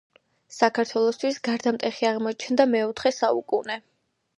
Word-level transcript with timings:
საქართველოსთვის 0.55 1.39
გარდამტეხი 1.49 2.11
აღმოჩნდა 2.15 2.71
მეოთხე 2.77 3.17
საუკუნე 3.23 3.83